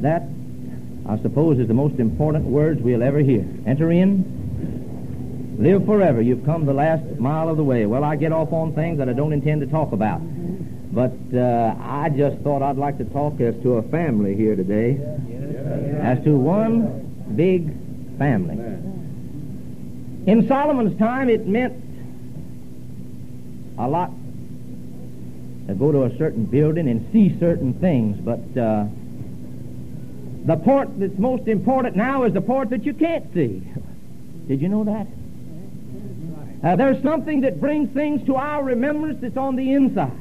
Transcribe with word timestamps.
That, 0.00 0.22
I 1.06 1.18
suppose, 1.20 1.58
is 1.58 1.68
the 1.68 1.74
most 1.74 1.98
important 1.98 2.44
words 2.44 2.80
we'll 2.80 3.02
ever 3.02 3.18
hear. 3.18 3.46
Enter 3.66 3.90
in, 3.90 5.56
live 5.58 5.84
forever. 5.84 6.22
You've 6.22 6.44
come 6.44 6.64
the 6.64 6.72
last 6.72 7.04
mile 7.18 7.48
of 7.48 7.56
the 7.56 7.64
way. 7.64 7.86
Well, 7.86 8.02
I 8.02 8.16
get 8.16 8.32
off 8.32 8.52
on 8.52 8.74
things 8.74 8.98
that 8.98 9.08
I 9.08 9.12
don't 9.12 9.32
intend 9.32 9.60
to 9.60 9.66
talk 9.66 9.92
about. 9.92 10.20
But 10.92 11.12
uh, 11.34 11.74
I 11.78 12.08
just 12.08 12.38
thought 12.38 12.62
I'd 12.62 12.76
like 12.76 12.98
to 12.98 13.04
talk 13.04 13.40
as 13.40 13.54
to 13.62 13.74
a 13.74 13.82
family 13.82 14.34
here 14.34 14.56
today, 14.56 14.98
as 16.00 16.22
to 16.24 16.36
one 16.36 17.32
big 17.36 17.68
family. 18.18 18.56
In 20.30 20.46
Solomon's 20.48 20.98
time, 20.98 21.28
it 21.28 21.46
meant 21.46 21.74
a 23.78 23.86
lot 23.86 24.10
to 25.68 25.74
go 25.74 25.92
to 25.92 26.04
a 26.04 26.18
certain 26.18 26.44
building 26.44 26.88
and 26.88 27.08
see 27.12 27.38
certain 27.38 27.74
things, 27.74 28.18
but 28.18 28.40
uh, 28.60 28.86
the 30.44 30.56
part 30.56 30.98
that's 30.98 31.18
most 31.18 31.48
important 31.48 31.96
now 31.96 32.24
is 32.24 32.32
the 32.32 32.40
part 32.40 32.70
that 32.70 32.84
you 32.84 32.94
can't 32.94 33.32
see. 33.34 33.62
Did 34.48 34.60
you 34.60 34.68
know 34.68 34.84
that? 34.84 35.06
Uh, 36.62 36.76
there's 36.76 37.02
something 37.02 37.40
that 37.42 37.60
brings 37.60 37.92
things 37.94 38.24
to 38.26 38.36
our 38.36 38.62
remembrance 38.62 39.20
that's 39.20 39.36
on 39.36 39.56
the 39.56 39.72
inside. 39.72 40.12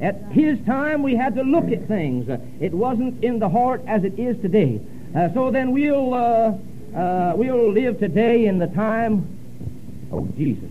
At 0.00 0.16
his 0.32 0.58
time, 0.66 1.02
we 1.02 1.14
had 1.14 1.34
to 1.36 1.42
look 1.42 1.70
at 1.70 1.86
things. 1.86 2.28
Uh, 2.28 2.38
it 2.60 2.72
wasn't 2.72 3.22
in 3.22 3.38
the 3.38 3.48
heart 3.48 3.82
as 3.86 4.04
it 4.04 4.18
is 4.18 4.40
today. 4.40 4.80
Uh, 5.14 5.32
so 5.34 5.50
then 5.50 5.72
we'll 5.72 6.14
uh, 6.14 6.52
uh, 6.96 7.32
we'll 7.36 7.70
live 7.72 7.98
today 7.98 8.46
in 8.46 8.58
the 8.58 8.66
time 8.68 10.08
of 10.10 10.36
Jesus, 10.36 10.70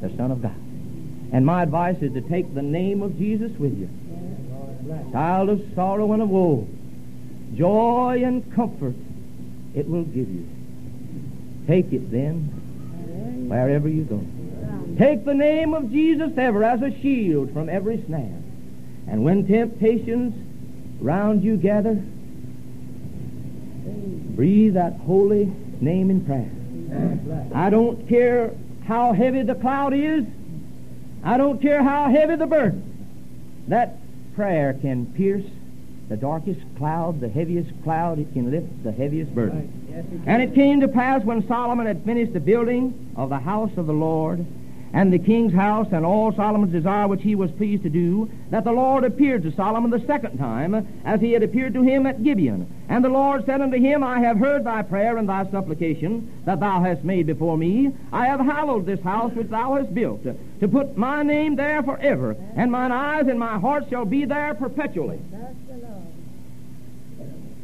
the 0.00 0.14
Son 0.16 0.30
of 0.30 0.42
God. 0.42 0.54
And 1.32 1.44
my 1.46 1.62
advice 1.62 1.96
is 2.02 2.12
to 2.12 2.20
take 2.20 2.54
the 2.54 2.62
name 2.62 3.02
of 3.02 3.18
Jesus 3.18 3.50
with 3.58 3.76
you. 3.78 3.88
Child 5.12 5.48
of 5.48 5.62
sorrow 5.74 6.12
and 6.12 6.22
of 6.22 6.28
woe, 6.28 6.68
joy 7.54 8.22
and 8.24 8.54
comfort 8.54 8.94
it 9.74 9.88
will 9.88 10.04
give 10.04 10.28
you. 10.28 10.46
Take 11.66 11.92
it 11.92 12.10
then, 12.10 13.48
wherever 13.48 13.88
you 13.88 14.04
go. 14.04 14.24
Take 14.98 15.24
the 15.24 15.34
name 15.34 15.72
of 15.74 15.90
Jesus 15.90 16.32
ever 16.36 16.62
as 16.64 16.82
a 16.82 16.90
shield 17.00 17.52
from 17.52 17.68
every 17.68 18.04
snare. 18.04 18.38
And 19.08 19.24
when 19.24 19.46
temptations 19.46 20.34
round 21.00 21.42
you 21.42 21.56
gather, 21.56 21.94
breathe 24.34 24.74
that 24.74 24.96
holy 25.00 25.50
name 25.80 26.10
in 26.10 26.24
prayer. 26.24 26.50
I 27.54 27.70
don't 27.70 28.06
care 28.08 28.52
how 28.86 29.12
heavy 29.12 29.42
the 29.42 29.54
cloud 29.54 29.94
is. 29.94 30.24
I 31.24 31.38
don't 31.38 31.62
care 31.62 31.82
how 31.82 32.10
heavy 32.10 32.36
the 32.36 32.46
burden. 32.46 33.64
That 33.68 33.96
prayer 34.34 34.74
can 34.74 35.06
pierce 35.14 35.44
the 36.12 36.18
darkest 36.18 36.60
cloud, 36.76 37.22
the 37.22 37.28
heaviest 37.28 37.70
cloud. 37.84 38.18
It 38.18 38.30
can 38.34 38.50
lift 38.50 38.84
the 38.84 38.92
heaviest 38.92 39.34
burden. 39.34 40.22
and 40.26 40.42
it 40.42 40.54
came 40.54 40.80
to 40.80 40.88
pass 40.88 41.24
when 41.24 41.46
Solomon 41.48 41.86
had 41.86 42.04
finished 42.04 42.34
the 42.34 42.40
building 42.40 43.14
of 43.16 43.30
the 43.30 43.38
house 43.38 43.70
of 43.78 43.86
the 43.86 43.94
Lord 43.94 44.44
and 44.92 45.10
the 45.12 45.18
king's 45.18 45.54
house 45.54 45.88
and 45.90 46.04
all 46.04 46.32
Solomon's 46.32 46.72
desire 46.72 47.08
which 47.08 47.22
he 47.22 47.34
was 47.34 47.50
pleased 47.52 47.82
to 47.84 47.88
do, 47.88 48.30
that 48.50 48.64
the 48.64 48.72
Lord 48.72 49.04
appeared 49.04 49.42
to 49.44 49.52
Solomon 49.52 49.90
the 49.90 50.04
second 50.06 50.36
time, 50.36 50.86
as 51.04 51.20
he 51.20 51.32
had 51.32 51.42
appeared 51.42 51.72
to 51.74 51.82
him 51.82 52.06
at 52.06 52.22
Gibeon. 52.22 52.66
And 52.90 53.02
the 53.02 53.08
Lord 53.08 53.46
said 53.46 53.62
unto 53.62 53.78
him, 53.78 54.04
I 54.04 54.20
have 54.20 54.36
heard 54.36 54.64
thy 54.64 54.82
prayer 54.82 55.16
and 55.16 55.28
thy 55.28 55.50
supplication 55.50 56.30
that 56.44 56.60
thou 56.60 56.82
hast 56.82 57.04
made 57.04 57.26
before 57.26 57.56
me. 57.56 57.90
I 58.12 58.26
have 58.26 58.40
hallowed 58.40 58.84
this 58.84 59.00
house 59.00 59.32
which 59.32 59.48
thou 59.48 59.76
hast 59.76 59.94
built, 59.94 60.24
to 60.24 60.68
put 60.68 60.96
my 60.96 61.22
name 61.22 61.56
there 61.56 61.82
forever, 61.82 62.36
and 62.54 62.70
mine 62.70 62.92
eyes 62.92 63.28
and 63.28 63.38
my 63.38 63.58
heart 63.58 63.84
shall 63.88 64.04
be 64.04 64.26
there 64.26 64.52
perpetually. 64.54 65.20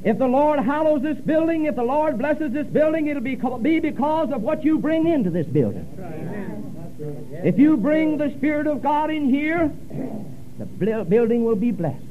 If 0.05 0.19
the 0.19 0.27
Lord 0.27 0.61
hallows 0.61 1.03
this 1.03 1.19
building, 1.19 1.65
if 1.65 1.75
the 1.75 1.83
Lord 1.83 2.19
blesses 2.19 2.53
this 2.53 2.67
building, 2.67 3.09
it'll 3.09 3.23
be, 3.23 3.35
be 3.35 3.81
because 3.81 4.31
of 4.31 4.43
what 4.43 4.65
you 4.65 4.79
bring 4.79 5.09
into 5.09 5.31
this 5.31 5.47
building. 5.47 5.87
If 7.45 7.59
you 7.59 7.77
bring 7.77 8.17
the 8.17 8.31
Spirit 8.37 8.67
of 8.67 8.83
God 8.83 9.11
in 9.11 9.29
here, 9.29 9.73
the 10.59 11.05
building 11.05 11.45
will 11.45 11.57
be 11.57 11.73
blessed. 11.73 12.05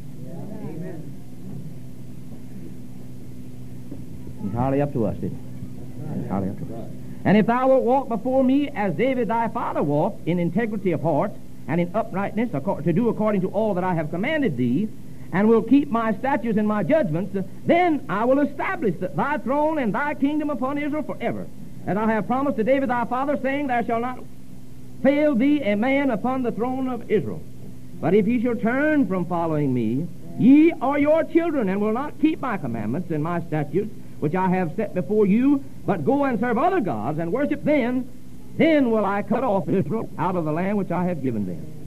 Entirely 4.44 4.82
up 4.82 4.94
to 4.94 5.06
us, 5.06 5.18
isn't 5.18 5.32
it? 5.32 6.14
Entirely 6.24 6.50
up 6.50 6.58
to 6.58 6.76
us. 6.76 6.90
And 7.26 7.38
if 7.38 7.46
thou 7.48 7.68
wilt 7.68 7.84
walk 7.84 8.08
before 8.08 8.44
me 8.44 8.70
as 8.70 8.94
David 8.96 9.28
thy 9.28 9.50
father 9.50 9.84
walked, 9.84 10.28
in 10.28 10.40
integrity 10.40 10.92
of 10.94 11.02
heart 11.02 11.32
and 11.68 11.82
in 11.82 11.94
uprightness, 11.94 12.52
to 12.52 12.94
do 12.94 13.10
according 13.10 13.42
to 13.42 13.50
all 13.50 13.74
that 13.74 13.84
I 13.84 13.94
have 13.94 14.10
commanded 14.10 14.56
thee, 14.56 14.88
and 15.32 15.48
will 15.48 15.62
keep 15.62 15.90
my 15.90 16.14
statutes 16.16 16.58
and 16.58 16.68
my 16.68 16.84
judgments, 16.84 17.38
then 17.66 18.06
I 18.10 18.26
will 18.26 18.40
establish 18.40 18.96
thy 19.00 19.38
throne 19.40 19.78
and 19.80 19.94
thy 19.94 20.14
kingdom 20.14 20.50
upon 20.50 20.78
Israel 20.78 21.04
forever. 21.04 21.48
And 21.86 21.98
I 21.98 22.12
have 22.12 22.28
promised 22.28 22.58
to 22.58 22.64
David 22.64 22.90
thy 22.90 23.06
father, 23.06 23.38
saying, 23.42 23.68
Thou 23.68 23.84
shalt 23.84 24.02
not 24.02 24.20
fail 25.04 25.36
thee 25.36 25.62
a 25.62 25.76
man 25.76 26.12
upon 26.12 26.44
the 26.44 26.52
throne 26.52 26.88
of 26.90 27.10
Israel. 27.10 27.42
But 28.00 28.14
if 28.14 28.28
ye 28.28 28.42
shall 28.42 28.56
turn 28.56 29.08
from 29.08 29.26
following 29.26 29.74
me, 29.74 30.08
ye 30.38 30.72
are 30.82 31.00
your 31.00 31.24
children, 31.24 31.70
and 31.70 31.82
will 31.82 31.94
not 31.94 32.20
keep 32.20 32.40
my 32.42 32.58
commandments 32.58 33.10
and 33.12 33.24
my 33.24 33.42
statutes, 33.42 33.92
which 34.20 34.36
I 34.36 34.50
have 34.50 34.76
set 34.76 34.94
before 34.94 35.26
you, 35.26 35.64
but 35.86 36.06
go 36.06 36.26
and 36.26 36.40
serve 36.40 36.58
other 36.58 36.80
gods 36.80 37.20
and 37.20 37.32
worship 37.32 37.64
them, 37.64 38.10
then 38.58 38.92
will 38.92 39.06
I 39.06 39.22
cut 39.22 39.44
off 39.44 39.70
Israel 39.70 40.10
out 40.18 40.36
of 40.36 40.46
the 40.46 40.52
land 40.52 40.78
which 40.78 40.92
I 40.92 41.06
have 41.06 41.22
given 41.22 41.46
them. 41.46 41.78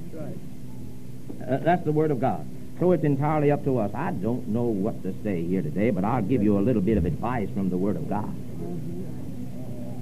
Uh, 1.41 1.57
that's 1.59 1.85
the 1.85 1.93
word 1.93 2.11
of 2.11 2.21
God. 2.21 2.47
So 2.81 2.93
it's 2.93 3.05
entirely 3.05 3.51
up 3.51 3.63
to 3.65 3.79
us. 3.79 3.91
I 3.95 4.11
don't 4.11 4.49
know 4.49 4.65
what 4.65 5.03
to 5.03 5.15
say 5.23 5.45
here 5.45 5.61
today, 5.61 5.91
but 5.91 6.03
I'll 6.03 6.23
give 6.23 6.43
you 6.43 6.59
a 6.59 6.63
little 6.63 6.81
bit 6.81 6.97
of 6.97 7.05
advice 7.05 7.51
from 7.51 7.69
the 7.69 7.77
word 7.77 7.97
of 7.97 8.09
God. 8.09 8.35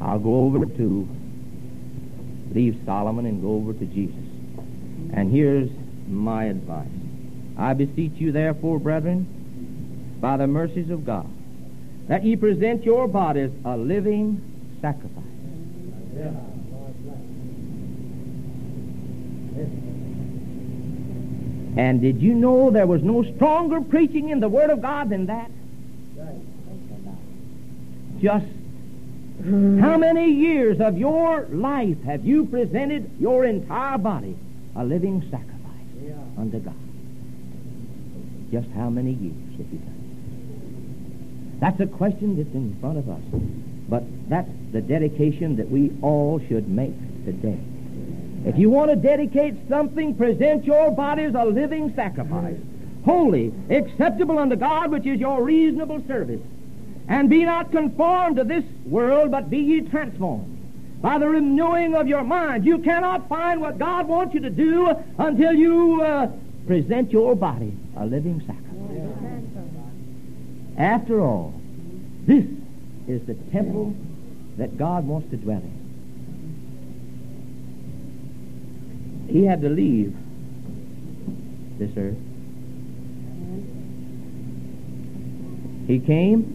I'll 0.01 0.21
go 0.21 0.45
over 0.45 0.65
to 0.65 1.09
leave 2.55 2.81
Solomon 2.87 3.27
and 3.27 3.43
go 3.43 3.57
over 3.57 3.73
to 3.73 3.85
Jesus. 3.85 4.15
And 5.13 5.33
here's 5.33 5.69
my 6.07 6.45
advice. 6.45 6.87
I 7.59 7.75
beseech 7.75 8.13
you, 8.15 8.31
therefore, 8.31 8.79
brethren, 8.79 10.17
by 10.21 10.37
the 10.37 10.47
mercies 10.47 10.91
of 10.91 11.05
God, 11.05 11.29
that 12.07 12.25
ye 12.25 12.37
present 12.37 12.85
your 12.85 13.09
bodies 13.09 13.51
a 13.65 13.77
living 13.77 14.79
sacrifice. 14.81 15.25
And 21.79 22.01
did 22.01 22.21
you 22.21 22.35
know 22.35 22.71
there 22.73 22.89
was 22.89 23.05
no 23.05 23.23
stronger 23.23 23.81
preaching 23.81 24.31
in 24.31 24.41
the 24.41 24.49
Word 24.49 24.71
of 24.71 24.83
God 24.83 25.11
than 25.11 25.27
that? 25.27 25.49
Just 28.21 28.47
how 29.81 29.97
many 29.97 30.33
years 30.33 30.81
of 30.81 30.99
your 30.99 31.47
life 31.53 32.03
have 32.03 32.25
you 32.25 32.47
presented 32.47 33.09
your 33.21 33.45
entire 33.45 33.97
body 33.97 34.37
a 34.75 34.85
living 34.85 35.23
sacrifice 35.31 35.87
yeah. 36.03 36.15
unto 36.37 36.59
God? 36.59 36.75
Just 38.51 38.69
how 38.73 38.91
many 38.91 39.13
years 39.13 39.53
have 39.59 39.73
you 39.73 39.79
done? 39.79 41.59
That's 41.61 41.79
a 41.79 41.87
question 41.87 42.39
that's 42.39 42.55
in 42.57 42.77
front 42.81 42.99
of 42.99 43.09
us. 43.09 43.23
But 43.89 44.03
that's 44.29 44.51
the 44.73 44.81
dedication 44.81 45.55
that 45.57 45.71
we 45.71 45.93
all 46.03 46.41
should 46.49 46.69
make 46.69 46.95
today. 47.25 47.61
If 48.49 48.57
you 48.57 48.71
want 48.71 48.89
to 48.91 48.97
dedicate 48.97 49.69
something, 49.69 50.15
present 50.15 50.65
your 50.65 50.91
body 50.91 51.25
as 51.25 51.35
a 51.35 51.45
living 51.45 51.95
sacrifice, 51.95 52.57
holy, 53.05 53.53
acceptable 53.69 54.39
unto 54.39 54.57
God, 54.57 54.91
which 54.91 55.05
is 55.05 55.21
your 55.21 55.43
reasonable 55.43 56.03
service. 56.07 56.41
And 57.09 57.29
be 57.29 57.45
not 57.45 57.71
conformed 57.71 58.37
to 58.37 58.45
this 58.45 58.65
world, 58.87 59.33
but 59.33 59.51
be 59.51 59.59
ye 59.59 59.81
transformed 59.83 61.03
by 61.03 61.19
the 61.19 61.29
renewing 61.29 61.95
of 61.95 62.09
your 62.09 62.25
mind. 62.25 62.65
You 62.65 62.79
cannot 62.79 63.29
find 63.29 63.61
what 63.61 63.77
God 63.77 64.09
wants 64.09 64.33
you 64.33 64.41
to 64.41 64.51
do 64.51 64.97
until 65.19 65.53
you 65.53 66.01
uh, 66.01 66.31
present 66.67 67.13
your 67.13 67.37
body 67.37 67.77
a 67.99 68.07
living 68.07 68.41
sacrifice. 68.47 68.65
After 70.79 71.21
all, 71.21 71.53
this 72.27 72.47
is 73.09 73.27
the 73.27 73.35
temple 73.53 73.95
that 74.57 74.79
God 74.79 75.07
wants 75.07 75.31
to 75.33 75.37
dwell 75.37 75.59
in. 75.59 75.78
He 79.29 79.45
had 79.45 79.61
to 79.61 79.69
leave 79.69 80.17
this 81.79 81.91
earth. 81.97 82.17
He 85.87 85.99
came 86.01 86.55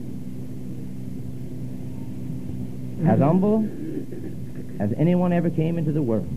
as 3.08 3.20
mm-hmm. 3.20 3.24
humble 3.24 3.68
as 4.80 4.94
anyone 4.98 5.34
ever 5.34 5.50
came 5.50 5.78
into 5.78 5.92
the 5.92 6.02
world. 6.02 6.28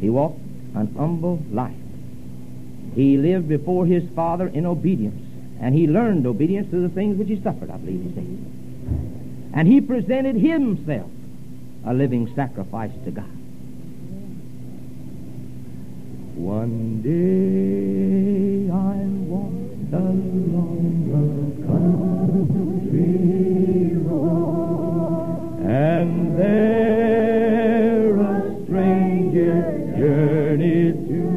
He 0.00 0.10
walked 0.10 0.40
an 0.74 0.94
humble 0.96 1.42
life. 1.50 1.74
He 2.94 3.16
lived 3.16 3.48
before 3.48 3.86
his 3.86 4.08
Father 4.10 4.48
in 4.48 4.64
obedience, 4.66 5.22
and 5.60 5.74
he 5.74 5.86
learned 5.86 6.26
obedience 6.26 6.68
through 6.70 6.82
the 6.82 6.94
things 6.94 7.18
which 7.18 7.28
he 7.28 7.40
suffered, 7.42 7.70
I 7.70 7.76
believe 7.76 8.02
he 8.02 8.14
said. 8.14 8.24
And 9.54 9.68
he 9.68 9.80
presented 9.80 10.36
himself 10.36 11.10
a 11.84 11.94
living 11.94 12.32
sacrifice 12.34 12.92
to 13.04 13.10
God. 13.10 13.35
One 16.36 17.00
day 17.00 18.68
I 18.70 18.96
walked 19.26 19.92
along 19.94 21.08
the 21.08 21.22
country 22.86 23.16
road, 24.04 25.64
and 25.64 26.38
there 26.38 28.16
a 28.20 28.64
stranger 28.64 29.56
journeyed 29.96 31.08
to 31.08 31.35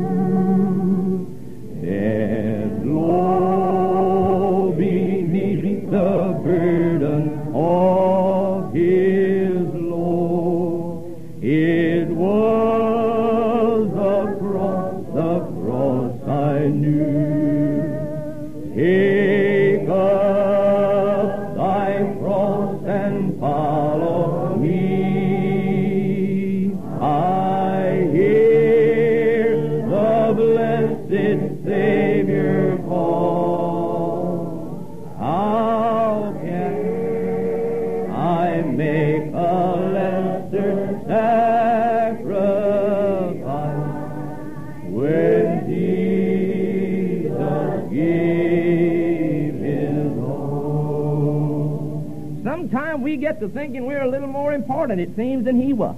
thinking 53.47 53.85
we're 53.85 54.01
a 54.01 54.09
little 54.09 54.27
more 54.27 54.51
important, 54.53 54.99
it 54.99 55.15
seems, 55.15 55.45
than 55.45 55.61
he 55.61 55.71
was. 55.71 55.95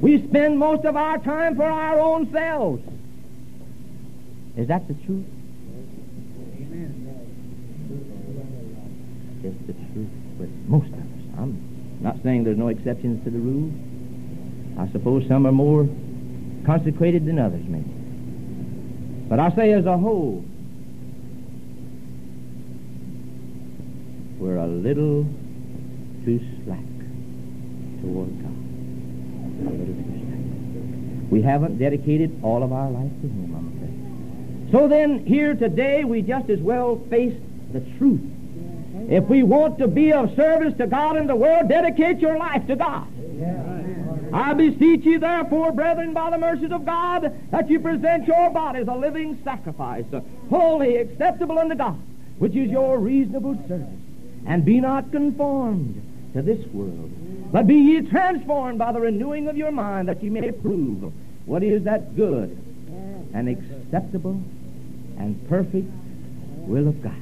We 0.00 0.26
spend 0.28 0.58
most 0.58 0.86
of 0.86 0.96
our 0.96 1.18
time 1.18 1.56
for 1.56 1.64
our 1.64 2.00
own 2.00 2.32
selves. 2.32 2.82
Is 4.56 4.68
that 4.68 4.88
the 4.88 4.94
truth? 4.94 5.26
Amen. 6.56 7.10
It's 9.44 9.66
the 9.66 9.74
truth 9.92 10.08
with 10.38 10.50
most 10.66 10.88
of 10.88 10.94
us. 10.94 11.38
I'm 11.38 11.98
not 12.00 12.16
saying 12.22 12.44
there's 12.44 12.56
no 12.56 12.68
exceptions 12.68 13.22
to 13.24 13.30
the 13.30 13.38
rule. 13.38 13.70
I 14.78 14.90
suppose 14.92 15.26
some 15.28 15.46
are 15.46 15.52
more 15.52 15.86
consecrated 16.64 17.26
than 17.26 17.38
others, 17.38 17.64
maybe. 17.66 17.90
But 19.28 19.38
I 19.38 19.54
say 19.54 19.72
as 19.72 19.84
a 19.84 19.98
whole, 19.98 20.44
we're 24.40 24.56
a 24.56 24.66
little 24.66 25.24
too 26.24 26.40
slack 26.64 26.80
toward 28.00 28.30
God. 28.40 28.56
A 29.60 29.70
little 29.70 29.94
too 29.94 30.20
slack. 30.24 31.30
We 31.30 31.42
haven't 31.42 31.78
dedicated 31.78 32.40
all 32.42 32.62
of 32.62 32.72
our 32.72 32.90
life 32.90 33.12
to 33.20 33.28
Him, 33.28 33.54
I'm 33.54 33.68
afraid. 33.76 34.72
So 34.72 34.88
then, 34.88 35.26
here 35.26 35.54
today, 35.54 36.04
we 36.04 36.22
just 36.22 36.48
as 36.48 36.58
well 36.58 36.96
face 37.10 37.38
the 37.72 37.80
truth. 37.98 38.22
If 39.10 39.24
we 39.24 39.42
want 39.42 39.78
to 39.78 39.86
be 39.86 40.12
of 40.12 40.34
service 40.34 40.74
to 40.78 40.86
God 40.86 41.18
and 41.18 41.28
the 41.28 41.36
world, 41.36 41.68
dedicate 41.68 42.20
your 42.20 42.38
life 42.38 42.66
to 42.68 42.76
God. 42.76 43.08
I 44.32 44.54
beseech 44.54 45.04
you, 45.04 45.18
therefore, 45.18 45.72
brethren, 45.72 46.14
by 46.14 46.30
the 46.30 46.38
mercies 46.38 46.72
of 46.72 46.86
God, 46.86 47.36
that 47.50 47.68
you 47.68 47.78
present 47.80 48.26
your 48.26 48.48
bodies 48.50 48.86
a 48.88 48.94
living 48.94 49.38
sacrifice, 49.44 50.04
holy, 50.48 50.96
acceptable 50.96 51.58
unto 51.58 51.74
God, 51.74 52.00
which 52.38 52.54
is 52.54 52.70
your 52.70 52.98
reasonable 52.98 53.54
service. 53.68 53.99
And 54.50 54.64
be 54.64 54.80
not 54.80 55.12
conformed 55.12 56.02
to 56.34 56.42
this 56.42 56.66
world, 56.72 57.52
but 57.52 57.68
be 57.68 57.76
ye 57.76 58.00
transformed 58.02 58.78
by 58.78 58.90
the 58.90 59.00
renewing 59.00 59.46
of 59.46 59.56
your 59.56 59.70
mind, 59.70 60.08
that 60.08 60.22
ye 60.22 60.28
may 60.28 60.50
prove 60.50 61.12
what 61.46 61.62
is 61.62 61.84
that 61.84 62.16
good 62.16 62.50
and 63.32 63.48
acceptable 63.48 64.42
and 65.18 65.48
perfect 65.48 65.88
will 66.66 66.88
of 66.88 67.00
God. 67.00 67.14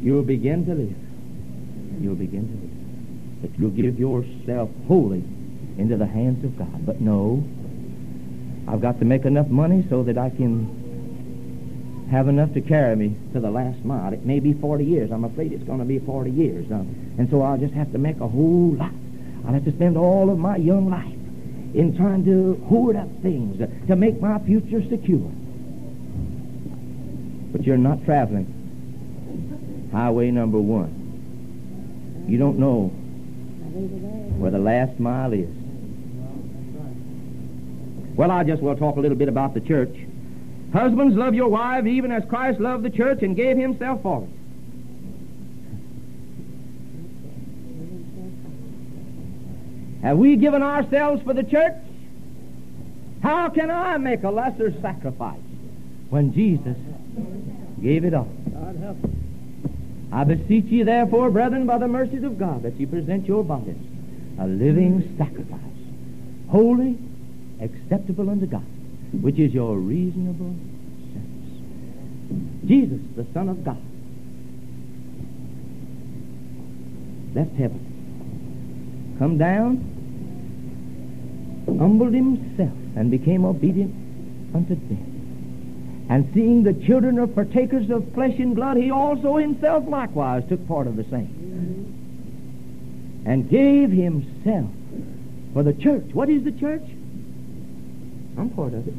You'll 0.00 0.22
begin 0.22 0.64
to 0.64 0.74
live. 0.74 2.02
You'll 2.02 2.14
begin 2.14 2.48
to 2.48 2.54
live 2.54 2.76
that 3.42 3.58
you'll 3.58 3.70
give 3.70 3.98
yourself 3.98 4.70
wholly 4.88 5.22
into 5.76 5.98
the 5.98 6.06
hands 6.06 6.42
of 6.44 6.56
God. 6.56 6.86
But 6.86 7.02
no, 7.02 7.44
I've 8.66 8.80
got 8.80 8.98
to 9.00 9.04
make 9.04 9.26
enough 9.26 9.48
money 9.48 9.86
so 9.90 10.02
that 10.04 10.16
I 10.16 10.30
can 10.30 10.85
have 12.10 12.28
enough 12.28 12.52
to 12.54 12.60
carry 12.60 12.94
me 12.94 13.16
to 13.32 13.40
the 13.40 13.50
last 13.50 13.84
mile. 13.84 14.12
It 14.12 14.24
may 14.24 14.38
be 14.40 14.52
40 14.54 14.84
years. 14.84 15.10
I'm 15.10 15.24
afraid 15.24 15.52
it's 15.52 15.64
going 15.64 15.80
to 15.80 15.84
be 15.84 15.98
40 15.98 16.30
years. 16.30 16.70
Uh, 16.70 16.76
and 17.18 17.28
so 17.30 17.42
I'll 17.42 17.58
just 17.58 17.74
have 17.74 17.90
to 17.92 17.98
make 17.98 18.20
a 18.20 18.28
whole 18.28 18.74
lot. 18.74 18.92
I'll 19.46 19.54
have 19.54 19.64
to 19.64 19.72
spend 19.72 19.96
all 19.96 20.30
of 20.30 20.38
my 20.38 20.56
young 20.56 20.90
life 20.90 21.12
in 21.74 21.94
trying 21.96 22.24
to 22.24 22.62
hoard 22.68 22.96
up 22.96 23.08
things 23.22 23.58
to 23.88 23.96
make 23.96 24.20
my 24.20 24.38
future 24.40 24.82
secure. 24.88 25.30
But 27.52 27.64
you're 27.64 27.76
not 27.76 28.04
traveling 28.04 28.52
highway 29.92 30.30
number 30.30 30.58
one. 30.58 32.24
You 32.28 32.38
don't 32.38 32.58
know 32.58 32.88
where 34.38 34.50
the 34.50 34.58
last 34.58 34.98
mile 35.00 35.32
is. 35.32 35.48
Well, 38.16 38.30
I 38.30 38.44
just 38.44 38.62
will 38.62 38.76
talk 38.76 38.96
a 38.96 39.00
little 39.00 39.16
bit 39.16 39.28
about 39.28 39.54
the 39.54 39.60
church. 39.60 39.94
Husbands, 40.72 41.16
love 41.16 41.34
your 41.34 41.48
wives 41.48 41.86
even 41.86 42.12
as 42.12 42.24
Christ 42.28 42.60
loved 42.60 42.84
the 42.84 42.90
church 42.90 43.22
and 43.22 43.34
gave 43.34 43.56
himself 43.56 44.02
for 44.02 44.22
it. 44.24 44.28
Have 50.02 50.18
we 50.18 50.36
given 50.36 50.62
ourselves 50.62 51.22
for 51.22 51.34
the 51.34 51.42
church? 51.42 51.74
How 53.22 53.48
can 53.48 53.70
I 53.70 53.96
make 53.96 54.22
a 54.22 54.30
lesser 54.30 54.72
sacrifice 54.80 55.40
when 56.10 56.32
Jesus 56.32 56.76
gave 57.82 58.04
it 58.04 58.14
all? 58.14 58.28
I 60.12 60.24
beseech 60.24 60.66
you, 60.66 60.84
therefore, 60.84 61.30
brethren, 61.30 61.66
by 61.66 61.78
the 61.78 61.88
mercies 61.88 62.22
of 62.22 62.38
God, 62.38 62.62
that 62.62 62.78
you 62.78 62.86
present 62.86 63.26
your 63.26 63.42
bodies 63.42 63.76
a 64.38 64.46
living 64.46 65.14
sacrifice, 65.16 65.60
holy, 66.50 66.98
acceptable 67.60 68.28
unto 68.28 68.46
God, 68.46 68.64
which 69.12 69.38
is 69.38 69.52
your 69.52 69.76
reasonable 69.76 70.54
sense. 71.12 72.66
Jesus, 72.66 73.00
the 73.16 73.26
Son 73.32 73.48
of 73.48 73.64
God, 73.64 73.80
left 77.34 77.54
heaven, 77.56 79.14
come 79.18 79.38
down, 79.38 79.76
humbled 81.66 82.14
himself, 82.14 82.72
and 82.96 83.10
became 83.10 83.44
obedient 83.44 83.94
unto 84.54 84.74
death. 84.74 84.98
And 86.08 86.32
seeing 86.34 86.62
the 86.62 86.72
children 86.72 87.18
of 87.18 87.34
partakers 87.34 87.90
of 87.90 88.12
flesh 88.14 88.38
and 88.38 88.54
blood, 88.54 88.76
he 88.76 88.90
also 88.90 89.36
himself 89.36 89.88
likewise 89.88 90.44
took 90.48 90.66
part 90.68 90.86
of 90.86 90.96
the 90.96 91.04
same. 91.04 91.44
And 93.26 93.50
gave 93.50 93.90
himself 93.90 94.70
for 95.52 95.64
the 95.64 95.72
church. 95.72 96.04
What 96.12 96.28
is 96.30 96.44
the 96.44 96.52
church? 96.52 96.84
I'm 98.38 98.50
part 98.50 98.74
of 98.74 98.86
it. 98.86 98.94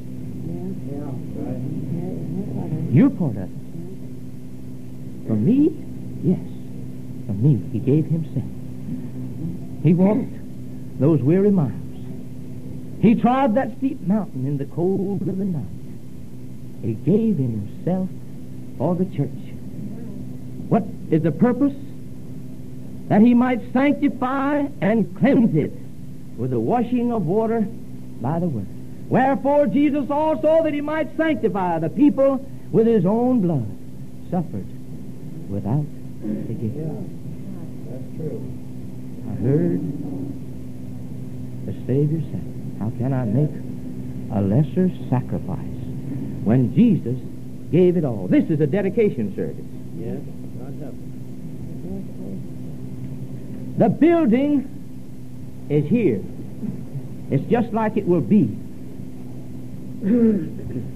You're 2.93 3.09
part 3.11 3.37
of 3.37 3.43
it. 3.43 3.49
For 5.27 5.35
me? 5.35 5.69
Yes. 6.23 6.39
For 7.27 7.33
me, 7.33 7.61
he 7.71 7.79
gave 7.79 8.05
himself. 8.05 8.45
He 9.83 9.93
walked 9.93 10.99
those 10.99 11.21
weary 11.21 11.51
miles. 11.51 11.73
He 13.01 13.13
trod 13.15 13.55
that 13.55 13.77
steep 13.77 14.01
mountain 14.01 14.47
in 14.47 14.57
the 14.57 14.65
cold 14.65 15.21
of 15.21 15.37
the 15.37 15.45
night. 15.45 15.65
He 16.81 16.93
gave 16.93 17.37
himself 17.37 18.09
for 18.77 18.95
the 18.95 19.05
church. 19.05 19.29
What 20.69 20.83
is 21.11 21.21
the 21.21 21.31
purpose? 21.31 21.75
That 23.09 23.21
he 23.21 23.33
might 23.33 23.61
sanctify 23.71 24.65
and 24.81 25.15
cleanse 25.17 25.55
it 25.55 25.73
with 26.37 26.51
the 26.51 26.59
washing 26.59 27.11
of 27.11 27.25
water 27.25 27.61
by 28.21 28.39
the 28.39 28.47
word. 28.47 28.67
Wherefore 29.09 29.67
Jesus 29.67 30.09
also, 30.09 30.63
that 30.63 30.73
he 30.73 30.81
might 30.81 31.15
sanctify 31.15 31.79
the 31.79 31.89
people 31.89 32.45
with 32.71 32.87
his 32.87 33.05
own 33.05 33.41
blood, 33.41 33.65
suffered 34.29 34.67
without 35.49 35.85
beginning. 36.21 36.75
Yeah, 36.75 36.91
that's 37.91 38.09
true. 38.17 38.43
I 39.29 39.33
heard 39.41 39.81
the 41.65 41.73
Savior 41.85 42.21
say, 42.31 42.41
How 42.79 42.89
can 42.97 43.13
I 43.13 43.23
make 43.23 43.51
a 44.33 44.41
lesser 44.41 44.91
sacrifice 45.09 45.57
when 46.43 46.75
Jesus 46.75 47.17
gave 47.71 47.95
it 47.95 48.03
all? 48.03 48.27
This 48.27 48.49
is 48.49 48.59
a 48.59 48.67
dedication 48.67 49.33
service. 49.35 49.63
Yes, 49.95 50.19
God 50.59 50.73
help 50.81 50.93
us. 50.93 50.99
The 53.77 53.89
building 53.89 54.67
is 55.69 55.85
here. 55.85 56.21
It's 57.31 57.49
just 57.49 57.71
like 57.73 57.95
it 57.95 58.05
will 58.05 58.21
be. 58.21 58.66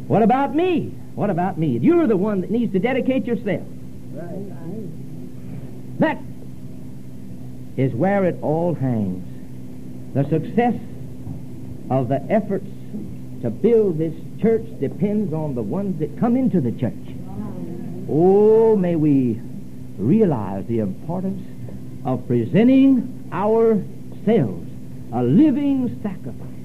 What 0.07 0.23
about 0.23 0.55
me? 0.55 0.93
What 1.15 1.29
about 1.29 1.57
me? 1.57 1.77
You're 1.77 2.07
the 2.07 2.17
one 2.17 2.41
that 2.41 2.51
needs 2.51 2.71
to 2.73 2.79
dedicate 2.79 3.25
yourself. 3.25 3.67
Right. 4.11 5.99
That 5.99 6.21
is 7.77 7.93
where 7.93 8.25
it 8.25 8.37
all 8.41 8.73
hangs. 8.73 9.27
The 10.13 10.23
success 10.29 10.75
of 11.89 12.07
the 12.07 12.21
efforts 12.29 12.67
to 13.41 13.49
build 13.49 13.97
this 13.97 14.13
church 14.41 14.65
depends 14.79 15.33
on 15.33 15.55
the 15.55 15.61
ones 15.61 15.99
that 15.99 16.17
come 16.19 16.35
into 16.35 16.61
the 16.61 16.71
church. 16.71 16.93
Oh, 18.09 18.75
may 18.75 18.95
we 18.95 19.39
realize 19.97 20.65
the 20.67 20.79
importance 20.79 21.41
of 22.05 22.25
presenting 22.27 23.29
ourselves 23.31 24.69
a 25.13 25.23
living 25.23 25.99
sacrifice. 26.01 26.60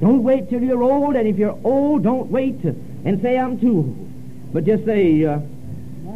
Don't 0.00 0.22
wait 0.22 0.48
till 0.48 0.62
you're 0.62 0.82
old, 0.82 1.14
and 1.14 1.28
if 1.28 1.36
you're 1.36 1.58
old, 1.62 2.02
don't 2.02 2.30
wait 2.30 2.62
to, 2.62 2.68
and 3.04 3.20
say, 3.20 3.38
I'm 3.38 3.60
too 3.60 3.76
old. 3.76 4.52
But 4.52 4.64
just 4.64 4.84
say, 4.84 5.24
uh, 5.24 5.40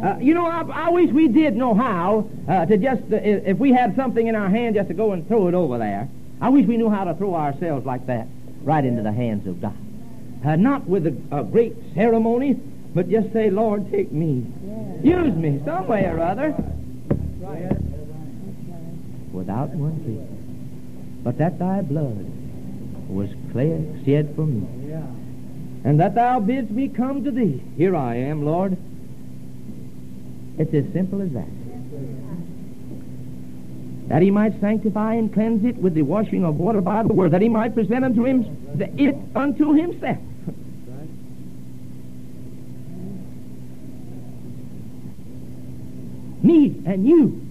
uh, 0.03 0.17
you 0.19 0.33
know, 0.33 0.45
I, 0.45 0.87
I 0.87 0.89
wish 0.89 1.11
we 1.11 1.27
did 1.27 1.55
know 1.55 1.73
how 1.73 2.27
uh, 2.47 2.65
to 2.65 2.77
just, 2.77 3.03
uh, 3.11 3.17
if 3.17 3.57
we 3.57 3.71
had 3.71 3.95
something 3.95 4.25
in 4.25 4.35
our 4.35 4.49
hand, 4.49 4.75
just 4.75 4.87
to 4.87 4.93
go 4.93 5.11
and 5.11 5.27
throw 5.27 5.47
it 5.47 5.53
over 5.53 5.77
there. 5.77 6.09
I 6.41 6.49
wish 6.49 6.65
we 6.65 6.77
knew 6.77 6.89
how 6.89 7.05
to 7.05 7.13
throw 7.13 7.35
ourselves 7.35 7.85
like 7.85 8.07
that 8.07 8.27
right 8.63 8.83
into 8.83 9.03
the 9.03 9.11
hands 9.11 9.47
of 9.47 9.61
God. 9.61 9.77
Uh, 10.43 10.55
not 10.55 10.85
with 10.85 11.07
a, 11.07 11.15
a 11.31 11.43
great 11.43 11.75
ceremony, 11.93 12.53
but 12.93 13.09
just 13.09 13.31
say, 13.33 13.49
Lord, 13.49 13.89
take 13.91 14.11
me. 14.11 14.45
Use 15.03 15.35
me 15.35 15.61
some 15.63 15.87
way 15.87 16.05
or 16.05 16.19
other. 16.19 16.55
Without 19.31 19.69
one 19.69 20.03
plea. 20.03 21.23
But 21.23 21.37
that 21.37 21.59
thy 21.59 21.81
blood 21.81 22.44
was 23.07 23.29
clear, 23.51 23.79
shed 24.05 24.33
for 24.35 24.45
me. 24.45 24.67
And 25.83 25.99
that 25.99 26.15
thou 26.15 26.39
bidst 26.39 26.71
me 26.71 26.87
come 26.89 27.23
to 27.23 27.31
thee. 27.31 27.61
Here 27.77 27.95
I 27.95 28.15
am, 28.15 28.43
Lord. 28.43 28.75
It's 30.57 30.73
as 30.73 30.91
simple 30.93 31.21
as 31.21 31.29
that. 31.31 31.47
That 34.07 34.23
he 34.23 34.31
might 34.31 34.59
sanctify 34.59 35.13
and 35.15 35.33
cleanse 35.33 35.65
it 35.65 35.77
with 35.77 35.93
the 35.93 36.01
washing 36.01 36.43
of 36.43 36.55
water 36.55 36.81
by 36.81 37.03
the 37.03 37.13
word, 37.13 37.31
that 37.31 37.41
he 37.41 37.49
might 37.49 37.75
present 37.75 38.05
unto 38.05 38.25
him 38.25 38.45
it 38.97 39.15
unto 39.35 39.73
himself. 39.73 40.17
Me 46.43 46.81
and 46.85 47.07
you 47.07 47.41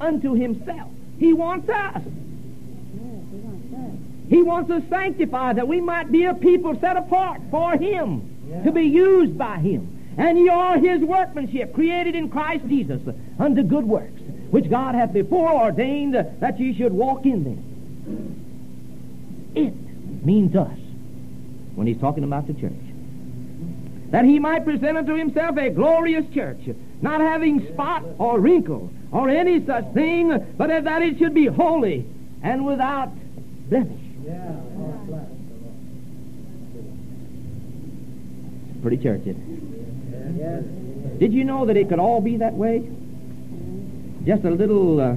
unto 0.00 0.34
himself. 0.34 0.90
He 1.18 1.32
wants 1.32 1.68
us. 1.68 2.02
He 2.02 3.38
wants 3.38 3.74
us 3.74 4.09
sanctified 4.88 5.56
that 5.56 5.66
we 5.66 5.80
might 5.80 6.12
be 6.12 6.24
a 6.24 6.34
people 6.34 6.78
set 6.80 6.96
apart 6.96 7.40
for 7.50 7.72
him, 7.76 8.62
to 8.64 8.72
be 8.72 8.82
used 8.82 9.36
by 9.38 9.58
him. 9.58 9.96
And 10.16 10.38
ye 10.38 10.48
are 10.48 10.78
his 10.78 11.00
workmanship, 11.00 11.72
created 11.74 12.14
in 12.14 12.28
Christ 12.28 12.66
Jesus 12.68 13.00
unto 13.38 13.62
good 13.62 13.84
works, 13.84 14.20
which 14.50 14.68
God 14.68 14.94
hath 14.94 15.12
before 15.12 15.50
ordained 15.50 16.14
that 16.14 16.60
ye 16.60 16.74
should 16.76 16.92
walk 16.92 17.24
in 17.24 17.44
them. 17.44 17.64
It 19.54 19.74
means 20.24 20.54
us 20.54 20.78
when 21.74 21.86
he's 21.86 21.98
talking 21.98 22.24
about 22.24 22.46
the 22.46 22.54
church. 22.54 22.72
That 24.10 24.24
he 24.24 24.38
might 24.38 24.64
present 24.64 24.98
unto 24.98 25.14
himself 25.14 25.56
a 25.56 25.70
glorious 25.70 26.26
church, 26.34 26.60
not 27.00 27.20
having 27.20 27.66
spot 27.72 28.04
or 28.18 28.40
wrinkle 28.40 28.90
or 29.12 29.28
any 29.28 29.64
such 29.64 29.92
thing, 29.94 30.54
but 30.56 30.68
that 30.68 31.02
it 31.02 31.18
should 31.18 31.34
be 31.34 31.46
holy 31.46 32.04
and 32.42 32.66
without 32.66 33.10
blemish. 33.68 34.09
Pretty 38.82 38.96
church, 38.96 39.20
isn't 39.26 39.36
it? 40.40 41.18
Did 41.18 41.32
you 41.34 41.44
know 41.44 41.66
that 41.66 41.76
it 41.76 41.88
could 41.88 41.98
all 41.98 42.20
be 42.20 42.38
that 42.38 42.54
way? 42.54 42.88
Just 44.24 44.44
a 44.44 44.50
little 44.50 45.00
uh, 45.00 45.16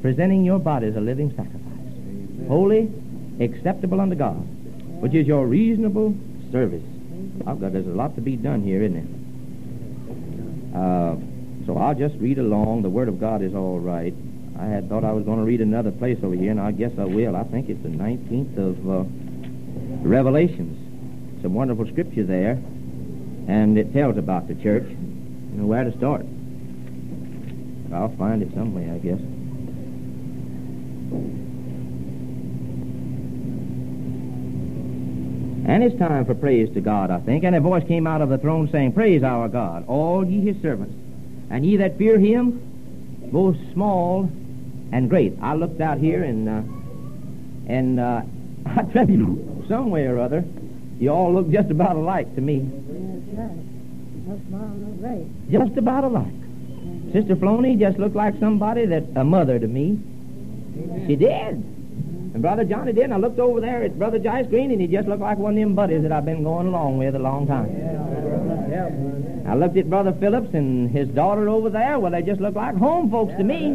presenting 0.00 0.44
your 0.44 0.58
body 0.58 0.86
as 0.86 0.96
a 0.96 1.00
living 1.00 1.30
sacrifice, 1.30 2.48
holy, 2.48 2.90
acceptable 3.40 4.00
unto 4.00 4.14
God, 4.14 4.36
which 5.00 5.14
is 5.14 5.26
your 5.26 5.46
reasonable 5.46 6.14
service. 6.50 6.82
I've 7.46 7.60
got 7.60 7.72
there's 7.72 7.86
a 7.86 7.90
lot 7.90 8.14
to 8.14 8.20
be 8.20 8.36
done 8.36 8.62
here, 8.62 8.82
isn't 8.82 8.96
it? 8.96 10.76
Uh, 10.76 11.16
so 11.66 11.76
I'll 11.76 11.94
just 11.94 12.14
read 12.18 12.38
along. 12.38 12.82
The 12.82 12.90
Word 12.90 13.08
of 13.08 13.20
God 13.20 13.42
is 13.42 13.54
all 13.54 13.78
right. 13.78 14.14
I 14.58 14.66
had 14.66 14.88
thought 14.88 15.04
I 15.04 15.12
was 15.12 15.24
going 15.24 15.38
to 15.38 15.44
read 15.44 15.60
another 15.60 15.92
place 15.92 16.18
over 16.22 16.34
here, 16.34 16.50
and 16.50 16.60
I 16.60 16.72
guess 16.72 16.90
I 16.98 17.04
will. 17.04 17.36
I 17.36 17.44
think 17.44 17.68
it's 17.68 17.82
the 17.82 17.90
19th 17.90 18.58
of 18.58 18.90
uh, 18.90 19.04
Revelations. 20.06 20.76
Some 21.42 21.54
wonderful 21.54 21.86
scripture 21.86 22.24
there, 22.24 22.52
and 23.46 23.78
it 23.78 23.92
tells 23.92 24.16
about 24.16 24.48
the 24.48 24.56
church 24.56 24.82
and 24.82 25.68
where 25.68 25.84
to 25.84 25.96
start. 25.96 26.26
I'll 27.94 28.14
find 28.16 28.42
it 28.42 28.52
some 28.52 28.74
way, 28.74 28.90
I 28.90 28.98
guess. 28.98 29.20
And 35.68 35.84
it's 35.84 35.98
time 35.98 36.24
for 36.24 36.34
praise 36.34 36.72
to 36.74 36.80
God, 36.80 37.12
I 37.12 37.20
think. 37.20 37.44
And 37.44 37.54
a 37.54 37.60
voice 37.60 37.86
came 37.86 38.06
out 38.08 38.22
of 38.22 38.28
the 38.28 38.38
throne 38.38 38.68
saying, 38.72 38.92
Praise 38.92 39.22
our 39.22 39.48
God, 39.48 39.86
all 39.86 40.26
ye 40.26 40.40
his 40.40 40.60
servants, 40.60 40.94
and 41.48 41.64
ye 41.64 41.76
that 41.76 41.96
fear 41.96 42.18
him, 42.18 43.30
both 43.30 43.56
small 43.72 44.28
and 44.92 45.08
great. 45.08 45.34
I 45.42 45.54
looked 45.54 45.80
out 45.80 45.98
here 45.98 46.22
and 46.24 46.48
uh, 46.48 46.62
and 47.68 48.00
uh, 48.00 48.22
I 48.66 48.82
tell 48.92 49.08
you, 49.08 49.64
some 49.68 49.90
way 49.90 50.06
or 50.06 50.18
other, 50.18 50.44
you 50.98 51.10
all 51.10 51.32
look 51.32 51.50
just 51.50 51.70
about 51.70 51.96
alike 51.96 52.34
to 52.34 52.40
me. 52.40 52.68
Just 55.50 55.76
about 55.78 56.04
alike. 56.04 56.34
Sister 57.12 57.36
Floney 57.36 57.78
just 57.78 57.98
looked 57.98 58.16
like 58.16 58.34
somebody 58.40 58.86
that 58.86 59.04
a 59.16 59.24
mother 59.24 59.58
to 59.58 59.66
me. 59.66 59.98
She 61.06 61.16
did. 61.16 61.54
And 62.34 62.42
Brother 62.42 62.64
Johnny 62.64 62.92
did. 62.92 63.04
And 63.04 63.14
I 63.14 63.16
looked 63.16 63.38
over 63.38 63.60
there 63.60 63.82
at 63.82 63.98
Brother 63.98 64.18
Joyce 64.18 64.46
Green, 64.46 64.70
and 64.70 64.80
he 64.80 64.86
just 64.86 65.08
looked 65.08 65.22
like 65.22 65.38
one 65.38 65.54
of 65.54 65.60
them 65.60 65.74
buddies 65.74 66.02
that 66.02 66.12
I've 66.12 66.24
been 66.24 66.42
going 66.42 66.66
along 66.66 66.98
with 66.98 67.14
a 67.14 67.18
long 67.18 67.46
time. 67.46 67.68
I 69.46 69.54
looked 69.54 69.76
at 69.76 69.88
Brother 69.88 70.12
Phillips 70.12 70.54
and 70.54 70.90
his 70.90 71.08
daughter 71.08 71.48
over 71.48 71.70
there. 71.70 71.98
Well, 71.98 72.12
they 72.12 72.22
just 72.22 72.40
look 72.40 72.54
like 72.54 72.76
home 72.76 73.10
folks 73.10 73.34
to 73.36 73.44
me. 73.44 73.74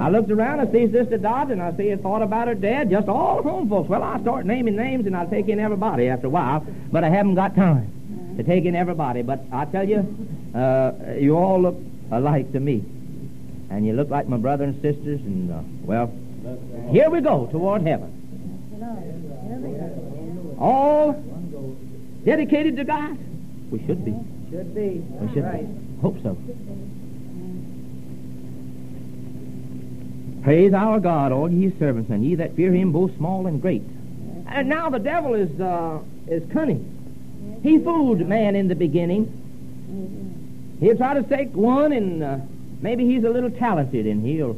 I 0.00 0.10
looked 0.10 0.30
around, 0.30 0.60
I 0.60 0.70
see 0.70 0.90
Sister 0.90 1.18
Dodge, 1.18 1.50
and 1.50 1.62
I 1.62 1.76
see 1.76 1.90
a 1.90 1.96
thought 1.96 2.22
about 2.22 2.48
her 2.48 2.54
dad, 2.54 2.90
just 2.90 3.08
all 3.08 3.42
home 3.42 3.68
folks. 3.68 3.88
Well, 3.88 4.02
I 4.02 4.20
start 4.20 4.46
naming 4.46 4.76
names, 4.76 5.06
and 5.06 5.16
I'll 5.16 5.28
take 5.28 5.48
in 5.48 5.58
everybody 5.58 6.08
after 6.08 6.26
a 6.26 6.30
while, 6.30 6.66
but 6.92 7.04
I 7.04 7.08
haven't 7.08 7.34
got 7.34 7.54
time 7.54 8.34
to 8.36 8.42
take 8.42 8.64
in 8.64 8.74
everybody. 8.74 9.22
But 9.22 9.44
I 9.52 9.64
tell 9.66 9.88
you, 9.88 10.06
uh, 10.54 10.92
you 11.18 11.36
all 11.36 11.60
look 11.60 11.76
alike 12.10 12.52
to 12.52 12.60
me. 12.60 12.84
And 13.70 13.86
you 13.86 13.92
look 13.92 14.08
like 14.08 14.28
my 14.28 14.38
brother 14.38 14.64
and 14.64 14.74
sisters, 14.80 15.20
and, 15.20 15.52
uh, 15.52 15.60
well, 15.82 16.12
here 16.90 17.10
we 17.10 17.20
go 17.20 17.46
toward 17.46 17.82
heaven. 17.82 18.14
All 20.58 21.12
dedicated 22.24 22.76
to 22.76 22.84
God? 22.84 23.18
We 23.70 23.84
should 23.86 24.04
be. 24.04 24.14
Should 24.50 24.74
be. 24.74 25.02
We 25.20 25.34
should 25.34 25.44
right. 25.44 25.66
be. 25.66 26.00
Hope 26.00 26.16
so. 26.22 26.36
Praise 30.42 30.72
our 30.72 31.00
God, 31.00 31.32
all 31.32 31.50
ye 31.50 31.68
his 31.68 31.78
servants, 31.78 32.10
and 32.10 32.24
ye 32.24 32.36
that 32.36 32.56
fear 32.56 32.72
him, 32.72 32.92
both 32.92 33.14
small 33.16 33.46
and 33.46 33.60
great. 33.60 33.82
And 34.46 34.68
now 34.68 34.88
the 34.88 34.98
devil 34.98 35.34
is 35.34 35.60
uh, 35.60 35.98
is 36.26 36.42
cunning. 36.50 37.60
He 37.62 37.78
fooled 37.78 38.20
man 38.20 38.56
in 38.56 38.68
the 38.68 38.74
beginning. 38.74 40.76
He'll 40.80 40.96
try 40.96 41.14
to 41.14 41.22
take 41.24 41.52
one, 41.54 41.92
and 41.92 42.22
uh, 42.22 42.38
maybe 42.80 43.04
he's 43.04 43.24
a 43.24 43.30
little 43.30 43.50
talented, 43.50 44.06
and 44.06 44.24
he'll 44.24 44.56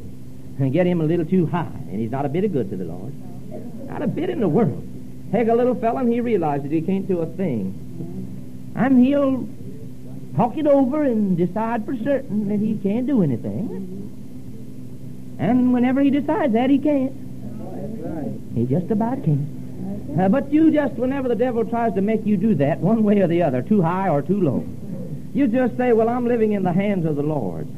get 0.71 0.87
him 0.87 1.00
a 1.00 1.05
little 1.05 1.25
too 1.25 1.47
high, 1.47 1.64
and 1.64 1.99
he's 1.99 2.11
not 2.11 2.26
a 2.26 2.29
bit 2.29 2.45
of 2.45 2.52
good 2.52 2.71
to 2.71 2.76
the 2.76 2.85
Lord. 2.85 3.12
Not 3.88 4.02
a 4.02 4.07
bit 4.07 4.31
in 4.31 4.40
the 4.40 4.49
world. 4.49 4.87
Take 5.33 5.49
a 5.49 5.55
little 5.55 5.75
fellow, 5.75 5.99
and 5.99 6.12
he 6.12 6.21
realizes 6.21 6.71
he 6.71 6.83
can't 6.83 7.09
do 7.09 7.21
a 7.21 7.26
thing. 7.26 8.19
And 8.74 9.04
he'll 9.04 9.48
talk 10.36 10.56
it 10.56 10.66
over 10.66 11.02
and 11.02 11.36
decide 11.36 11.84
for 11.84 11.96
certain 11.96 12.48
that 12.48 12.58
he 12.58 12.76
can't 12.76 13.06
do 13.06 13.22
anything. 13.22 14.06
And 15.38 15.72
whenever 15.72 16.02
he 16.02 16.10
decides 16.10 16.52
that, 16.52 16.70
he 16.70 16.78
can't. 16.78 17.12
He 18.54 18.66
just 18.66 18.90
about 18.90 19.24
can't. 19.24 20.18
Uh, 20.18 20.28
but 20.28 20.52
you 20.52 20.70
just, 20.70 20.94
whenever 20.94 21.28
the 21.28 21.34
devil 21.34 21.64
tries 21.64 21.94
to 21.94 22.00
make 22.00 22.26
you 22.26 22.36
do 22.36 22.54
that, 22.56 22.78
one 22.78 23.04
way 23.04 23.20
or 23.20 23.26
the 23.26 23.42
other, 23.42 23.62
too 23.62 23.80
high 23.80 24.08
or 24.08 24.22
too 24.22 24.40
low, 24.40 24.66
you 25.32 25.46
just 25.46 25.76
say, 25.76 25.92
Well, 25.92 26.08
I'm 26.08 26.26
living 26.26 26.52
in 26.52 26.62
the 26.62 26.72
hands 26.72 27.06
of 27.06 27.16
the 27.16 27.22
Lord. 27.22 27.68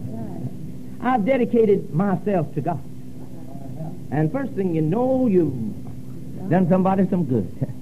I've 1.00 1.25
dedicated 1.25 1.92
myself 1.92 2.52
to 2.54 2.61
God. 2.61 2.82
And 4.11 4.30
first 4.30 4.52
thing 4.52 4.75
you 4.75 4.82
know, 4.82 5.26
you've 5.26 5.52
done 6.49 6.68
somebody 6.68 7.08
some 7.08 7.25
good. 7.25 7.68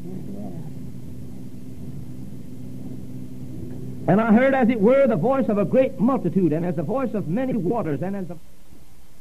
and 4.11 4.21
I 4.21 4.33
heard, 4.33 4.55
as 4.55 4.69
it 4.69 4.81
were, 4.81 5.07
the 5.07 5.15
voice 5.15 5.49
of 5.49 5.59
a 5.59 5.65
great 5.65 6.01
multitude, 6.01 6.53
and 6.53 6.67
as 6.67 6.75
the 6.75 6.83
voice 6.83 7.15
of 7.15 7.29
many 7.29 7.53
waters, 7.53 8.03
and 8.03 8.17
as 8.17 8.27
the 8.27 8.37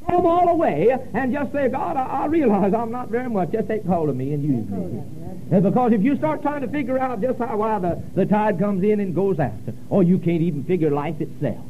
them 0.08 0.26
all 0.26 0.50
away 0.50 0.90
and 1.14 1.32
just 1.32 1.52
say, 1.52 1.70
God, 1.70 1.96
I, 1.96 2.24
I 2.24 2.26
realize 2.26 2.74
I'm 2.74 2.92
not 2.92 3.10
very 3.10 3.30
much. 3.30 3.52
Just 3.52 3.68
take 3.68 3.86
hold 3.86 4.10
of 4.10 4.16
me 4.16 4.34
and 4.34 4.44
use 4.44 4.68
me. 4.68 5.04
And 5.52 5.62
because 5.62 5.92
if 5.92 6.02
you 6.02 6.18
start 6.18 6.42
trying 6.42 6.62
to 6.62 6.68
figure 6.68 6.98
out 6.98 7.22
just 7.22 7.38
how 7.38 7.58
why 7.58 7.78
the, 7.78 8.02
the 8.16 8.26
tide 8.26 8.58
comes 8.58 8.84
in 8.84 9.00
and 9.00 9.14
goes 9.14 9.38
out, 9.40 9.54
or 9.92 10.02
you 10.02 10.18
can't 10.18 10.42
even 10.42 10.64
figure 10.64 10.90
life 10.90 11.22
itself. 11.22 11.64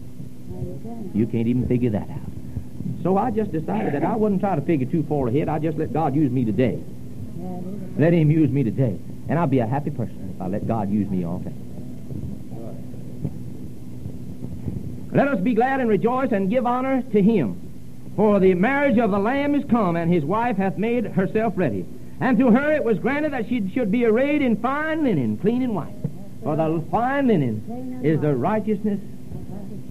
You 1.13 1.25
can't 1.25 1.47
even 1.47 1.67
figure 1.67 1.89
that 1.89 2.09
out. 2.09 3.03
So 3.03 3.17
I 3.17 3.31
just 3.31 3.51
decided 3.51 3.93
that 3.95 4.05
I 4.05 4.15
wouldn't 4.15 4.39
try 4.39 4.55
to 4.55 4.61
figure 4.61 4.89
too 4.89 5.03
far 5.03 5.27
ahead. 5.27 5.49
I 5.49 5.59
just 5.59 5.77
let 5.77 5.91
God 5.91 6.15
use 6.15 6.31
me 6.31 6.45
today. 6.45 6.81
Let 7.97 8.13
Him 8.13 8.31
use 8.31 8.49
me 8.49 8.63
today. 8.63 8.97
And 9.27 9.37
I'll 9.37 9.47
be 9.47 9.59
a 9.59 9.67
happy 9.67 9.89
person 9.89 10.33
if 10.33 10.41
I 10.41 10.47
let 10.47 10.65
God 10.67 10.89
use 10.89 11.09
me 11.09 11.25
all 11.25 11.39
day. 11.39 11.53
Let 15.11 15.27
us 15.27 15.39
be 15.39 15.53
glad 15.53 15.79
and 15.79 15.89
rejoice 15.89 16.31
and 16.31 16.49
give 16.49 16.65
honor 16.65 17.01
to 17.01 17.21
Him. 17.21 17.69
For 18.15 18.39
the 18.39 18.53
marriage 18.53 18.97
of 18.97 19.11
the 19.11 19.17
Lamb 19.17 19.55
is 19.55 19.63
come, 19.69 19.95
and 19.95 20.13
his 20.13 20.25
wife 20.25 20.57
hath 20.57 20.77
made 20.77 21.05
herself 21.05 21.53
ready. 21.55 21.85
And 22.19 22.37
to 22.37 22.51
her 22.51 22.73
it 22.73 22.83
was 22.83 22.99
granted 22.99 23.31
that 23.31 23.47
she 23.47 23.71
should 23.73 23.91
be 23.91 24.03
arrayed 24.05 24.41
in 24.41 24.57
fine 24.57 25.05
linen, 25.05 25.37
clean 25.37 25.61
and 25.61 25.73
white. 25.73 25.95
For 26.43 26.55
the 26.55 26.83
fine 26.91 27.27
linen 27.27 28.01
is 28.03 28.19
the 28.19 28.35
righteousness 28.35 28.99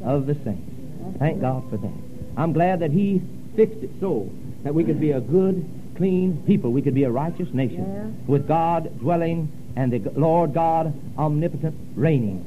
of 0.04 0.26
the 0.26 0.34
saints. 0.44 0.70
Thank 1.18 1.40
God 1.40 1.68
for 1.70 1.78
that. 1.78 1.92
I'm 2.36 2.52
glad 2.52 2.80
that 2.80 2.90
He 2.90 3.22
fixed 3.56 3.82
it 3.82 3.90
so 3.98 4.30
that 4.62 4.74
we 4.74 4.84
could 4.84 5.00
be 5.00 5.12
a 5.12 5.20
good, 5.20 5.66
clean 5.96 6.42
people. 6.46 6.70
We 6.70 6.82
could 6.82 6.94
be 6.94 7.04
a 7.04 7.10
righteous 7.10 7.48
nation 7.54 8.24
with 8.26 8.46
God 8.46 9.00
dwelling 9.00 9.50
and 9.74 9.90
the 9.90 10.10
Lord 10.20 10.52
God 10.52 10.92
omnipotent 11.16 11.74
reigning 11.94 12.44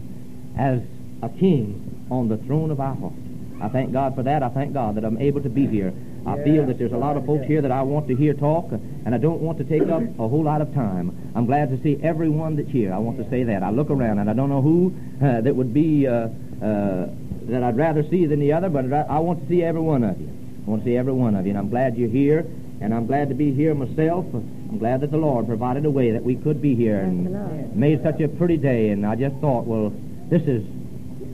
as 0.58 0.82
a 1.22 1.30
king 1.30 2.08
on 2.10 2.28
the 2.30 2.38
throne 2.38 2.72
of 2.72 2.80
our 2.80 2.96
heart. 2.96 3.13
I 3.62 3.70
thank 3.70 3.94
God 3.94 4.16
for 4.16 4.24
that. 4.24 4.42
I 4.42 4.50
thank 4.50 4.74
God 4.74 4.96
that 4.96 5.06
I'm 5.06 5.20
able 5.20 5.42
to 5.42 5.50
be 5.50 5.68
here. 5.68 5.94
I 6.25 6.42
feel 6.44 6.66
that 6.68 6.78
there's 6.78 6.92
a 6.92 6.98
lot 6.98 7.18
of 7.18 7.25
folks 7.25 7.46
here 7.48 7.62
that 7.62 7.72
I 7.72 7.82
want 7.82 8.08
to 8.08 8.16
hear 8.16 8.34
talk, 8.34 8.72
and 8.72 9.13
I 9.13 9.18
don't 9.18 9.40
want 9.40 9.58
to 9.58 9.63
take 9.63 9.84
up 9.90 10.04
a 10.20 10.28
whole 10.28 10.44
lot 10.44 10.62
of 10.62 10.74
time. 10.74 11.32
I'm 11.36 11.46
glad 11.46 11.70
to 11.70 11.82
see 11.82 12.00
everyone 12.04 12.56
that's 12.56 12.70
here. 12.70 12.94
I 12.94 13.00
want 13.00 13.18
to 13.18 13.30
say 13.30 13.44
that. 13.46 13.63
I 13.63 13.72
look 13.72 13.90
around, 13.90 14.20
and 14.20 14.30
I 14.30 14.34
don't 14.34 14.50
know 14.50 14.62
who 14.62 14.94
uh, 15.24 15.42
that 15.42 15.56
would 15.56 15.74
be 15.74 16.08
uh, 16.08 16.28
uh, 16.62 17.08
that 17.50 17.63
I'd 17.63 17.78
rather 17.78 18.08
see 18.10 18.25
than 18.28 18.40
the 18.40 18.54
other, 18.54 18.70
but 18.70 18.92
I 18.94 19.20
want 19.20 19.42
to 19.42 19.48
see 19.48 19.63
every 19.63 19.82
one 19.82 20.04
of 20.04 20.20
you. 20.20 20.30
I 20.66 20.70
want 20.70 20.84
to 20.84 20.90
see 20.90 20.96
every 20.96 21.13
one 21.13 21.36
of 21.36 21.46
you, 21.46 21.51
and 21.51 21.58
I'm 21.58 21.70
glad 21.70 21.98
you're 21.98 22.10
here, 22.10 22.46
and 22.82 22.94
I'm 22.94 23.08
glad 23.08 23.30
to 23.30 23.36
be 23.36 23.51
here 23.51 23.74
myself. 23.74 24.25
I'm 24.34 24.78
glad 24.78 25.01
that 25.01 25.10
the 25.10 25.18
Lord 25.18 25.48
provided 25.48 25.86
a 25.86 25.92
way 25.92 26.12
that 26.12 26.24
we 26.24 26.36
could 26.36 26.62
be 26.62 26.75
here 26.75 27.00
and 27.00 27.75
made 27.75 28.04
such 28.04 28.22
a 28.22 28.28
pretty 28.28 28.58
day, 28.58 28.90
and 28.90 29.06
I 29.06 29.16
just 29.16 29.36
thought, 29.38 29.66
well, 29.66 29.92
this 30.30 30.44
is 30.44 30.63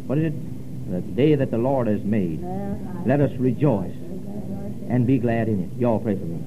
what 0.07 0.17
is 0.17 0.33
it? 0.33 0.91
The 0.91 1.01
day 1.01 1.35
that 1.35 1.51
the 1.51 1.57
Lord 1.57 1.87
has 1.87 2.01
made. 2.03 2.41
Let 3.05 3.19
us 3.19 3.31
rejoice 3.37 3.93
and 4.89 5.05
be 5.05 5.19
glad 5.19 5.49
in 5.49 5.63
it. 5.63 5.69
Y'all 5.79 5.99
pray 5.99 6.15
for 6.15 6.23
me. 6.23 6.39